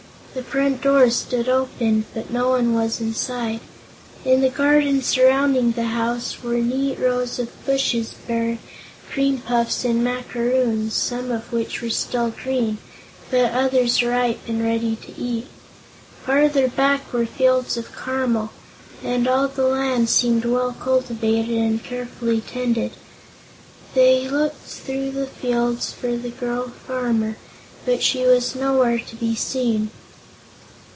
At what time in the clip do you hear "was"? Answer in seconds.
2.73-3.01, 28.25-28.55